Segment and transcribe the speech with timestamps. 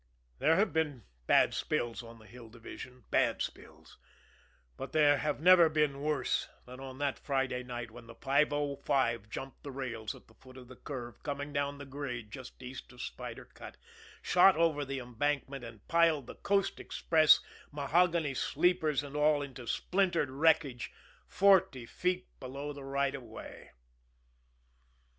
[0.39, 3.99] There have been bad spills on the Hill Division, bad spills
[4.75, 9.61] but there have never been worse than on that Friday night when the 505 jumped
[9.61, 12.99] the rails at the foot of the curve coming down the grade just east of
[12.99, 13.77] Spider Cut,
[14.23, 17.39] shot over the embankment and piled the Coast Express,
[17.71, 20.91] mahogany sleepers and all, into splintered wreckage
[21.27, 23.69] forty feet below the right of way.